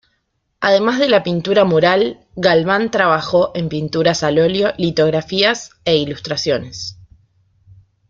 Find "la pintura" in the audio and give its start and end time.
1.09-1.63